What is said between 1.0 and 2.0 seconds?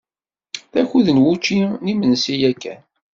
n wučči n